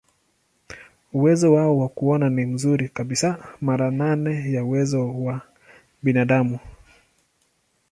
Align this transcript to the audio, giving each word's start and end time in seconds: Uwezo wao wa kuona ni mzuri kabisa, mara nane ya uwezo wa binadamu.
Uwezo 1.13 1.53
wao 1.53 1.77
wa 1.77 1.89
kuona 1.89 2.29
ni 2.29 2.45
mzuri 2.45 2.89
kabisa, 2.89 3.57
mara 3.61 3.91
nane 3.91 4.51
ya 4.51 4.63
uwezo 4.63 5.13
wa 5.23 5.41
binadamu. 6.03 6.59